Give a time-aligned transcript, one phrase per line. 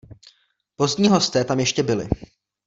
[0.75, 2.07] Pozdní hosté tam ještě byli.